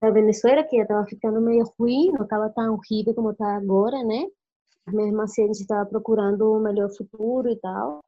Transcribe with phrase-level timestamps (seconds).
[0.00, 4.26] da Venezuela, que estava ficando meio ruim, não estava tão horrível como está agora, né?
[4.88, 8.00] Mesmo assim, a gente estava procurando um melhor futuro e tal.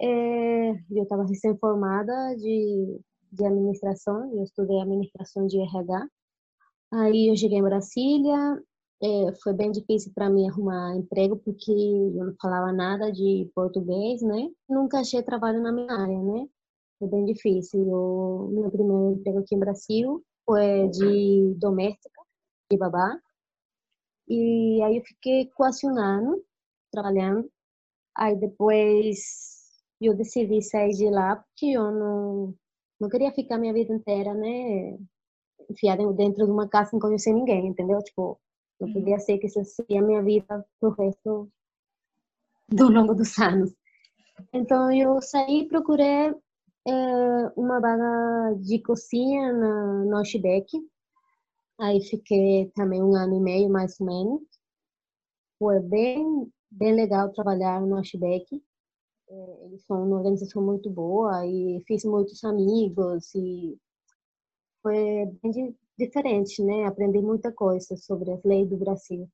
[0.00, 3.00] É, eu estava recém-formada de,
[3.32, 6.08] de administração, eu estudei administração de RH.
[6.92, 8.62] Aí eu cheguei em Brasília,
[9.02, 14.22] é, foi bem difícil para mim arrumar emprego porque eu não falava nada de português,
[14.22, 14.50] né?
[14.68, 16.46] Nunca achei trabalho na minha área, né?
[16.98, 17.80] Foi bem difícil.
[17.80, 20.22] O meu primeiro emprego aqui em Brasil
[20.90, 22.22] de doméstica,
[22.70, 23.20] de babá.
[24.28, 26.42] E aí eu fiquei quase um ano
[26.90, 27.50] trabalhando.
[28.16, 32.54] Aí depois eu decidi sair de lá porque eu não,
[33.00, 34.98] não queria ficar minha vida inteira, né?
[35.70, 37.98] Enfiada dentro de uma casa sem conhecer ninguém, entendeu?
[38.02, 38.40] Tipo,
[38.80, 41.50] não podia ser que isso seria a minha vida pro resto
[42.68, 43.74] do longo dos anos.
[44.52, 46.34] Então eu saí e procurei
[46.88, 50.22] é, uma vaga de cozinha na, no.
[51.80, 54.42] Aí fiquei também um ano e meio, mais ou menos.
[55.58, 58.62] Foi bem, bem legal trabalhar no Outback.
[59.28, 63.78] É, eles são uma organização muito boa e fiz muitos amigos e
[64.82, 66.84] foi bem diferente, né?
[66.86, 69.28] Aprendi muita coisa sobre as leis do Brasil.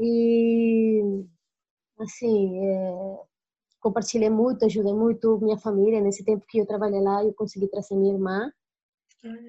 [0.00, 1.24] E,
[1.98, 3.20] assim, é,
[3.82, 6.00] compartilhei muito, ajudei muito minha família.
[6.00, 8.50] Nesse tempo que eu trabalhei lá, eu consegui trazer minha irmã.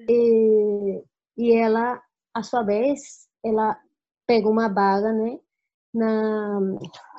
[0.08, 1.02] E,
[1.38, 2.02] e ela,
[2.34, 3.80] a sua vez, ela
[4.26, 5.38] pegou uma vaga, né?
[5.94, 6.60] Na,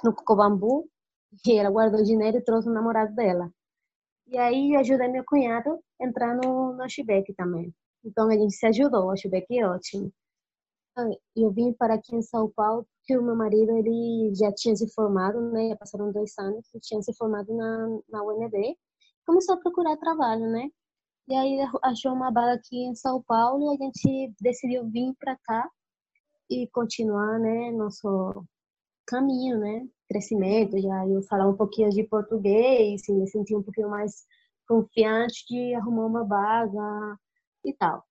[0.03, 0.89] no Cocobambu,
[1.47, 3.49] e ela guardou dinheiro e trouxe o namorado dela.
[4.27, 7.73] E aí eu ajudei meu cunhado a entrar no, no Chibek também.
[8.03, 10.11] Então a gente se ajudou, acho que é ótimo.
[11.35, 14.91] Eu vim para aqui em São Paulo porque o meu marido ele já tinha se
[14.91, 15.69] formado, né?
[15.69, 18.75] Já passaram dois anos, tinha se formado na, na UNB.
[19.27, 20.69] Começou a procurar trabalho, né?
[21.27, 25.37] E aí achou uma vaga aqui em São Paulo e a gente decidiu vir para
[25.43, 25.69] cá
[26.49, 27.71] e continuar, né?
[27.71, 28.43] Nosso
[29.05, 29.87] caminho, né?
[30.09, 34.25] Crescimento, já eu falar um pouquinho de português, e me sentir um pouquinho mais
[34.67, 37.19] confiante de arrumar uma vaga
[37.63, 38.03] e tal.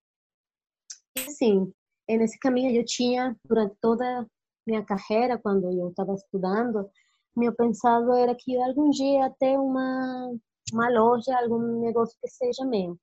[1.17, 1.73] E assim,
[2.09, 4.25] nesse caminho eu tinha, durante toda
[4.67, 6.89] minha carreira, quando eu estava estudando,
[7.37, 10.33] meu pensado era que algum dia ia ter uma,
[10.73, 12.99] uma loja, algum negócio que seja meu.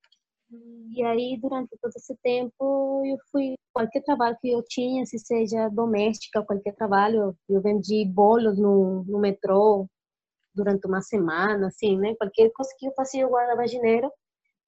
[0.95, 5.69] E aí, durante todo esse tempo, eu fui, qualquer trabalho que eu tinha, se seja
[5.69, 9.88] doméstica, qualquer trabalho, eu vendi bolos no, no metrô
[10.53, 12.16] durante uma semana, assim, né?
[12.16, 14.11] Qualquer coisa que eu fazia, eu guardava dinheiro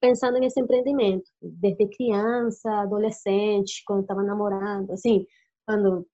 [0.00, 5.26] pensando nesse empreendimento, desde criança, adolescente, quando estava namorando, assim,
[5.66, 6.06] quando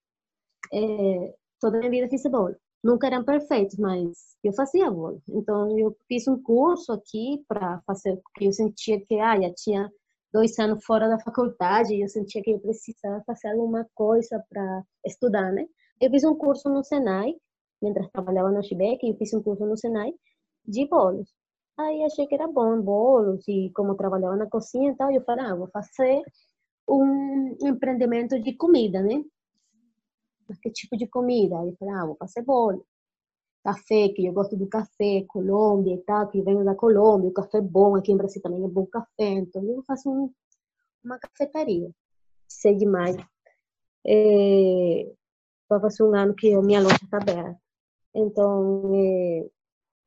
[0.73, 2.55] é, toda a minha vida fiz bolo.
[2.83, 5.21] Nunca eram perfeitos, mas eu fazia bolo.
[5.29, 9.91] Então eu fiz um curso aqui para fazer, porque eu sentia que ah, já tinha
[10.33, 14.83] dois anos fora da faculdade e eu sentia que eu precisava fazer alguma coisa para
[15.05, 15.67] estudar, né?
[15.99, 17.35] Eu fiz um curso no Senai,
[17.81, 20.13] mientras trabalhava no Chibec, eu fiz um curso no Senai
[20.65, 21.29] de bolos.
[21.77, 25.45] Aí achei que era bom, bolos, e como trabalhava na cozinha e tal, eu falei,
[25.45, 26.21] ah, vou fazer
[26.87, 29.23] um empreendimento de comida, né?
[30.59, 31.59] Que tipo de comida?
[31.59, 32.85] Aí eu falei, ah, vou fazer bolo.
[33.63, 37.59] Café, que eu gosto do café, Colômbia e tal, que venho da Colômbia, o café
[37.59, 40.33] é bom, aqui em Brasil também é bom café, então eu faço um,
[41.03, 41.91] uma cafetaria.
[42.47, 43.15] Sei demais.
[44.05, 45.11] É,
[45.69, 47.59] vai fazer um ano que a minha loja está aberta.
[48.15, 49.47] Então, é,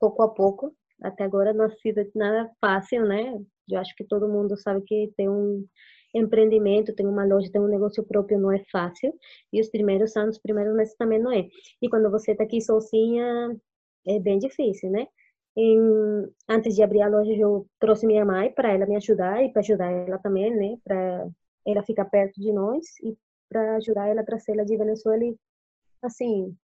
[0.01, 3.41] pouco a pouco, até agora não ha sido nada fácil, né?
[3.69, 5.67] Eu acho que todo mundo sabe que tem um
[6.15, 9.13] empreendimento, tem uma loja, tem um negócio próprio, não é fácil.
[9.53, 11.49] E os primeiros anos, os primeiros meses também não é.
[11.83, 13.57] E quando você está aqui sozinha,
[14.07, 15.07] é bem difícil, né?
[15.57, 15.79] Em,
[16.49, 19.61] antes de abrir a loja, eu trouxe minha mãe para ela me ajudar e para
[19.61, 20.77] ajudar ela também, né?
[20.85, 21.29] Para
[21.67, 23.17] ela ficar perto de nós e
[23.49, 25.37] para ajudar ela a trazer ela de Venezuela e,
[26.03, 26.57] assim,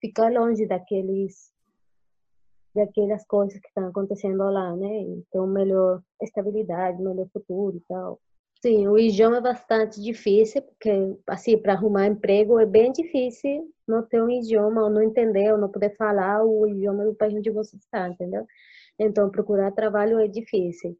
[0.00, 1.54] ficar longe daqueles
[2.74, 5.00] daquelas coisas que estão acontecendo lá, né?
[5.00, 8.20] Então, melhor estabilidade, melhor futuro e tal.
[8.62, 10.90] Sim, o idioma é bastante difícil, porque,
[11.28, 15.58] assim, para arrumar emprego é bem difícil não ter um idioma, ou não entender, ou
[15.58, 18.44] não poder falar o idioma do país onde você está, entendeu?
[18.98, 20.96] Então, procurar trabalho é difícil.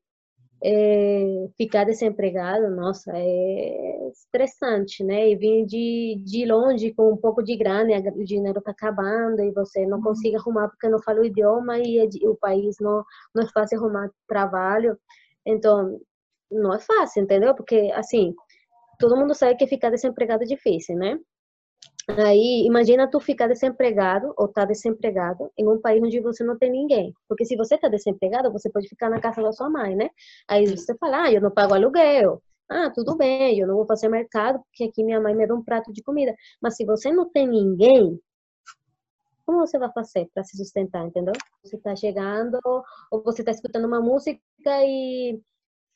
[0.62, 5.30] É, ficar desempregado, nossa, é estressante, né?
[5.30, 9.42] E vir de, de longe com um pouco de grana, e o dinheiro está acabando
[9.42, 10.04] e você não uhum.
[10.04, 13.04] consegue arrumar porque não fala o idioma e é o país não,
[13.34, 14.98] não é fácil arrumar trabalho.
[15.44, 16.00] Então,
[16.50, 17.54] não é fácil, entendeu?
[17.54, 18.34] Porque, assim,
[18.98, 21.18] todo mundo sabe que ficar desempregado é difícil, né?
[22.08, 26.70] Aí, imagina tu ficar desempregado ou tá desempregado em um país onde você não tem
[26.70, 27.12] ninguém.
[27.28, 30.10] Porque se você tá desempregado, você pode ficar na casa da sua mãe, né?
[30.48, 34.08] Aí você fala, ah, eu não pago aluguel, ah, tudo bem, eu não vou fazer
[34.08, 36.34] mercado porque aqui minha mãe me dá um prato de comida.
[36.60, 38.20] Mas se você não tem ninguém,
[39.44, 41.34] como você vai fazer para se sustentar, entendeu?
[41.64, 42.58] Você está chegando
[43.10, 45.40] ou você está escutando uma música e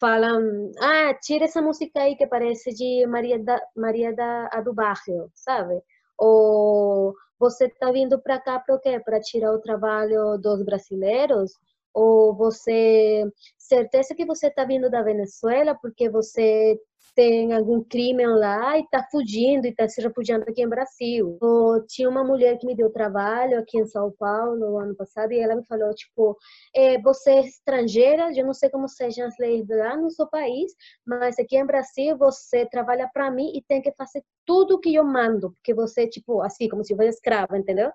[0.00, 5.30] falam, ah, tira essa música aí que parece de Maria da Maria da do Barrio,
[5.34, 5.80] sabe?
[6.18, 9.00] Ou você está vindo para cá para quê?
[9.00, 11.52] Para tirar o trabalho dos brasileiros?
[11.94, 13.24] Ou você
[13.58, 16.78] certeza que você está vindo da Venezuela porque você
[17.20, 21.36] tem algum crime lá e está fugindo e está se refugiando aqui em Brasil.
[21.38, 25.30] Ou tinha uma mulher que me deu trabalho aqui em São Paulo no ano passado
[25.30, 26.34] e ela me falou tipo,
[26.74, 30.72] é, você é estrangeira, eu não sei como sejam as leis lá no seu país,
[31.06, 35.04] mas aqui em Brasil você trabalha para mim e tem que fazer tudo que eu
[35.04, 37.92] mando, porque você tipo assim como se fosse escrava, entendeu?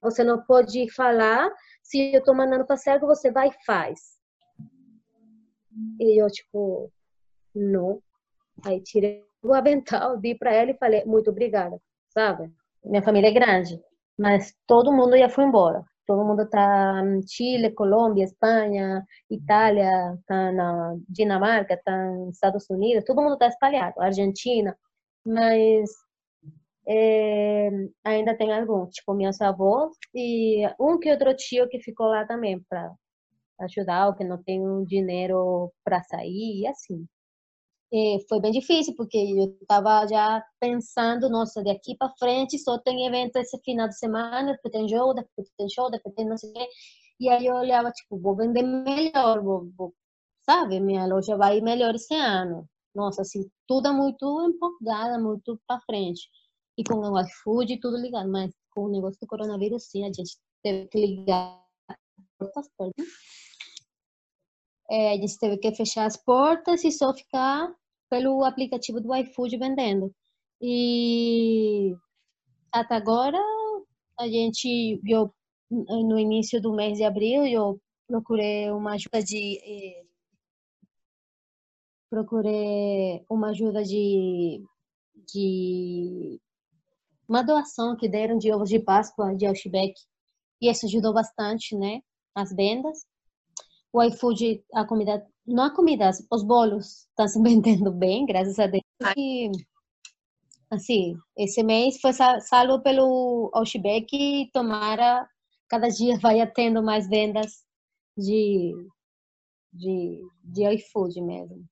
[0.00, 1.50] Você não pode falar
[1.82, 3.98] se eu estou mandando fazer algo, você vai e faz.
[5.98, 6.92] E eu, tipo,
[7.52, 8.00] não.
[8.64, 12.50] Aí tirei o avental, dei para ela e falei, muito obrigada, sabe?
[12.84, 13.80] Minha família é grande,
[14.18, 15.84] mas todo mundo já foi embora.
[16.06, 23.04] Todo mundo tá em Chile, Colômbia, Espanha, Itália, tá na Dinamarca, tá nos Estados Unidos,
[23.04, 24.76] todo mundo tá espalhado, Argentina,
[25.24, 25.90] mas
[26.88, 27.68] é,
[28.02, 32.58] ainda tem alguns, tipo meus avós e um que outro tio que ficou lá também
[32.68, 32.90] para
[33.60, 37.06] ajudar, ou que não tem dinheiro para sair, e assim.
[37.90, 43.06] E foi bem difícil, porque eu estava já pensando, nossa, daqui para frente só tem
[43.06, 46.50] evento esse final de semana, depois tem jogo, depois tem show, depois tem não sei
[46.50, 46.68] o quê.
[47.20, 49.94] E aí eu olhava, tipo, vou vender melhor, vou, vou,
[50.44, 50.80] sabe?
[50.80, 52.68] Minha loja vai melhor esse ano.
[52.94, 56.28] Nossa, assim, tudo é muito empolgada, muito para frente.
[56.76, 60.36] E com o iFood tudo ligado, mas com o negócio do coronavírus, sim, a gente
[60.62, 61.58] teve que ligar
[62.38, 62.68] portas,
[64.90, 67.68] é, a gente teve que fechar as portas e só ficar
[68.08, 70.14] pelo aplicativo do iFood vendendo.
[70.60, 71.94] E
[72.72, 73.38] até agora,
[74.18, 75.32] a gente, eu,
[75.70, 80.04] no início do mês de abril, eu procurei uma ajuda de.
[82.10, 84.64] Procurei uma ajuda de,
[85.14, 86.40] de
[87.28, 89.94] uma doação que deram de ovos de Páscoa de Outback.
[90.60, 92.00] E isso ajudou bastante, né?
[92.34, 93.06] As vendas
[93.92, 98.66] o iFood, a comida, não a comida, os bolos estão se vendendo bem, graças a
[98.66, 98.82] Deus.
[99.16, 99.50] E,
[100.70, 105.28] assim, esse mês foi salvo pelo Outback e tomara
[105.68, 107.64] cada dia vai tendo mais vendas
[108.16, 108.74] de,
[109.72, 111.64] de, de iFood mesmo.